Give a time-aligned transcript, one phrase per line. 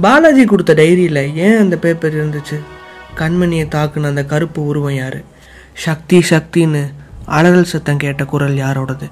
[0.00, 2.60] பாலாஜி கொடுத்த டைரியில் ஏன் அந்த பேப்பர் இருந்துச்சு?
[3.16, 5.22] கண்மணியை தாக்குன அந்த கருப்பு உருவம் யார்?
[5.74, 6.94] சக்தி சக்தின்னு
[7.26, 9.10] அலறல் சத்தம் கேட்ட குரல் யாரோடது?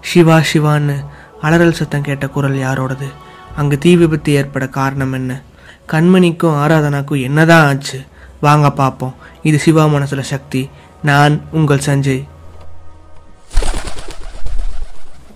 [0.00, 1.04] சிவா சிவான்னு
[1.42, 3.08] அலறல் சத்தம் கேட்ட குரல் யாரோடது?
[3.56, 5.42] அங்கே தீ விபத்து ஏற்பட காரணம் என்ன?
[5.88, 8.00] கண்மணிக்கும் ஆராதனாக்கும் என்னதான் ஆச்சு?
[8.40, 9.14] வாங்க பார்ப்போம்.
[9.42, 10.70] இது சிவா மனசுல சக்தி.
[11.02, 12.24] நான் உங்கள் சஞ்சய்.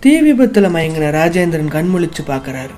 [0.00, 2.74] தீ விபத்தில் மயங்கின ராஜேந்திரன் கண்முழிச்சு பார்க்கறாரு.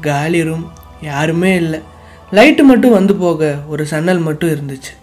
[0.00, 1.80] காலி ரூம் யாருமே இல்லை.
[2.30, 4.96] லைட்டு மட்டும் வந்து போக ஒரு சன்னல் மட்டும் இருந்துச்சு.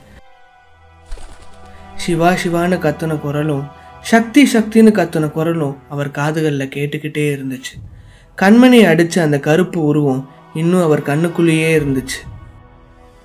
[1.95, 3.67] சிவா சிவான்னு கத்துன குரலும்
[4.01, 7.95] சக்தி சக்தின்னு கத்துன குரலும் அவர் காதுகளில் கேட்டுக்கிட்டே இருந்துச்சு.
[8.37, 12.43] கண்மணி அடித்த அந்த கருப்பு உருவம் இன்னும் அவர் கண்ணுக்குள்ளேயே இருந்துச்சு.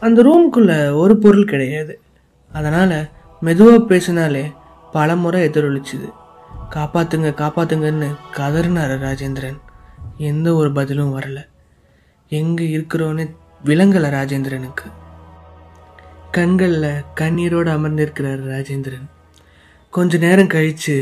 [0.00, 2.00] அந்த ரூம்குள்ளே ஒரு பொருள் கிடையாது.
[2.52, 3.08] அதனால்
[3.40, 4.52] மெதுவாக பேசினாலே
[4.92, 6.10] பல முறை எதிரொலிச்சுது.
[6.70, 9.60] காப்பாத்துங்க காப்பாத்துங்கன்னு கதறினார் ராஜேந்திரன்.
[10.16, 11.48] எந்த ஒரு பதிலும் வரல.
[12.30, 13.24] எங்க இருக்கிறோன்னு
[13.64, 14.86] விளங்கல ராஜேந்திரனுக்கு.
[16.30, 19.08] கண்களில் கண்ணீரோடு அமர்ந்திருக்கிறார் ராஜேந்திரன்.
[19.90, 20.96] கொஞ்ச நேரம் கழிச்சு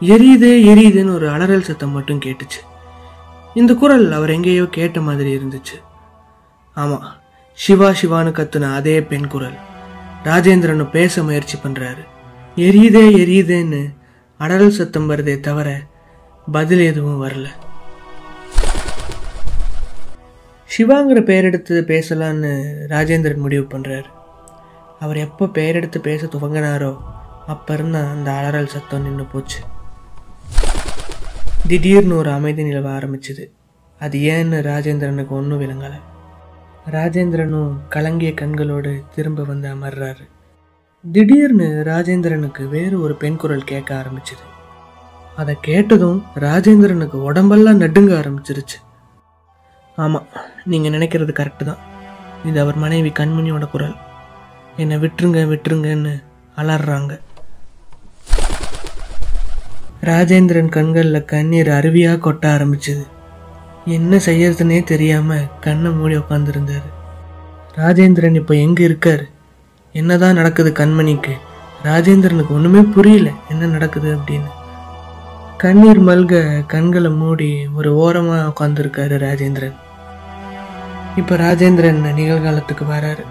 [0.00, 2.60] எரியுதே எரியுதுன்னு ஒரு அலறல் சத்தம் மட்டும் கேட்டுச்சு.
[3.54, 5.76] இந்த குரல் அவர் எங்கேயோ கேட்ட மாதிரி இருந்துச்சு.
[6.76, 6.98] ஆமா
[7.52, 9.56] சிவா சிவான்னு கத்துன அதே பெண் குரல்.
[10.24, 12.04] ராஜேந்திரனும் பேச முயற்சி பண்றாரு.
[12.56, 13.82] எரியுதே எரியுதேன்னு
[14.38, 15.80] அடல் சத்தம் வருதே தவிர
[16.52, 17.46] பதில் எதுவும் வரல.
[20.78, 22.50] சிவாங்கிற பெயர் எடுத்து பேசலான்னு
[22.88, 24.08] ராஜேந்திரன் முடிவு பண்ணுறாரு
[25.00, 26.96] அவர் எப்போ பெயர் எடுத்து பேச துவங்கினாரோ
[27.46, 29.58] அப்போ இருந்த அந்த அலறல் சத்தம் நின்று போச்சு.
[31.66, 33.44] திடீர்னு ஒரு அமைதி நிலவ ஆரம்பிச்சுது.
[33.98, 36.00] அது ஏன்னு ராஜேந்திரனுக்கு ஒன்றும் விளங்கலை.
[36.92, 40.24] ராஜேந்திரனும் கலங்கிய கண்களோடு திரும்ப வந்து அமர்றாரு.
[41.12, 44.44] திடீர்னு ராஜேந்திரனுக்கு வேறு ஒரு பெண் குரல் கேட்க ஆரம்பிச்சுது.
[45.36, 48.78] அதை கேட்டதும் ராஜேந்திரனுக்கு உடம்பெல்லாம் நடுங்க ஆரம்பிச்சிருச்சு.
[50.04, 50.26] ஆமாம்
[50.70, 51.82] நீங்கள் நினைக்கிறது கரெக்டு தான்.
[52.48, 53.94] இது அவர் மனைவி கண்மணியோட குரல்.
[54.82, 56.14] என்னை விட்டுருங்க விட்டுருங்கன்னு
[56.60, 57.12] அலறாங்க.
[60.10, 63.04] ராஜேந்திரன் கண்களில் கண்ணீர் அருவியாக கொட்ட ஆரம்பிச்சது.
[63.96, 66.88] என்ன செய்யறதுனே தெரியாமல் கண்ணை மூடி உட்காந்துருந்தாரு
[67.80, 69.24] ராஜேந்திரன் இப்போ எங்கே இருக்கார்?
[69.94, 71.34] என்ன என்னதான் நடக்குது கண்மணிக்கு?
[71.84, 74.50] ராஜேந்திரனுக்கு ஒன்றுமே புரியல என்ன நடக்குது அப்படின்னு.
[75.62, 77.48] கண்ணீர் மல்க கண்களை மூடி
[77.78, 79.76] ஒரு ஓரமாக உட்காந்துருக்காரு ராஜேந்திரன்.
[81.16, 83.24] இப்ப ராஜேந்திரன் நிகழ்காலத்துக்கு வராரு.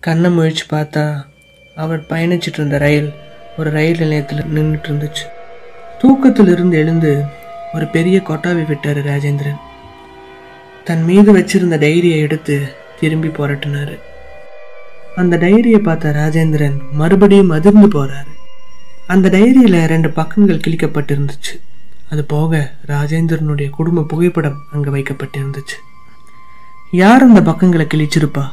[0.00, 1.22] கண்ணை முழிச்சு பார்த்தா
[1.76, 3.12] அவர் பயணிச்சிட்டு இருந்த ரயில்
[3.58, 5.24] ஒரு ரயில் நிலையத்தில் நின்றுட்டு இருந்துச்சு.
[5.98, 7.24] தூக்கத்தில் இருந்து எழுந்து
[7.74, 9.60] ஒரு பெரிய கொட்டாவி விட்டார் ராஜேந்திரன்.
[10.84, 13.98] தன் மீது வச்சிருந்த டைரியை எடுத்து திரும்பி புரட்டினாரு.
[15.16, 18.32] அந்த டைரியை பார்த்த ராஜேந்திரன் மறுபடியும் அதிர்ந்து போறாரு.
[19.06, 21.54] அந்த டைரியில ரெண்டு பக்கங்கள் கிழிக்கப்பட்டிருந்துச்சு.
[22.10, 25.76] அது போக ராஜேந்திரனுடைய குடும்ப புகைப்படம் அங்க வைக்கப்பட்டிருந்துச்சு.
[26.90, 28.44] யார் அந்த பக்கங்களை கிழிச்சிருப்பா?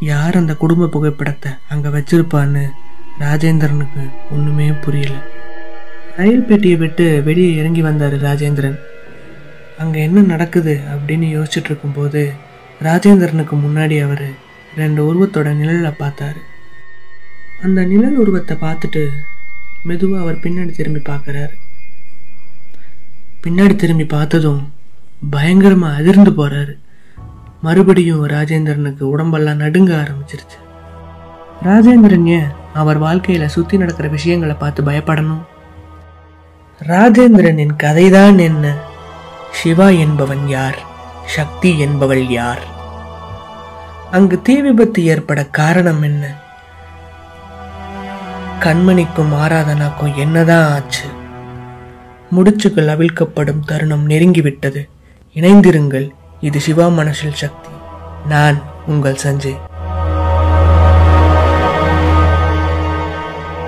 [0.00, 2.70] யார் அந்த குடும்ப புகைப்படத்தை அங்க வச்சிருப்பான்னு
[3.20, 5.14] ராஜேந்திரனுக்கு ஒண்ணுமே புரியல.
[6.16, 8.78] ரயில் பெட்டியை விட்டு வெளியே இறங்கி வந்தார் ராஜேந்திரன்.
[9.78, 12.32] அங்கே என்ன நடக்குது அப்படின்னு யோசிச்சுட்டு இருக்கும்போது
[12.82, 14.26] ராஜேந்திரனுக்கு முன்னாடி அவர்
[14.76, 16.40] ரெண்டு உருவத்தோட நிழலை பார்த்தாரு.
[17.62, 19.08] அந்த நிழல் உருவத்தை பார்த்துட்டு
[19.82, 21.54] மெதுவாக அவர் பின்னாடி திரும்பி பார்க்குறாரு.
[23.42, 24.72] பின்னாடி திரும்பி பார்த்ததும்
[25.30, 26.78] பயங்கரமாக அதிர்ந்து போறாரு.
[27.62, 30.58] மறுபடியும் ராஜேந்திரனுக்கு உடம்பெல்லாம் நடுங்க ஆரம்பிச்சிருச்சு.
[31.64, 35.42] ராஜேந்திரன் ஏன் அவர் வாழ்க்கையில சுத்தி நடக்கிற விஷயங்களை பார்த்து பயப்படணும்?
[36.86, 38.74] ராஜேந்திரனின் கதைதான் என்ன?
[39.52, 40.78] சிவா என்பவன் யார்?
[41.26, 42.62] சக்தி என்பவள் யார்?
[44.10, 46.34] அங்கு தீ விபத்து ஏற்பட காரணம் என்ன?
[48.60, 51.04] கண்மணிக்கும் ஆராதனாக்கும் என்னதான் ஆச்சு?
[52.36, 54.88] முடிச்சுகள் அவிழ்க்கப்படும் தருணம் நெருங்கிவிட்டது.
[55.34, 56.08] இணைந்திருங்கள்
[56.40, 57.68] இது சிவா மனசில் சக்தி.
[58.28, 59.60] நான் உங்கள் சஞ்சய்.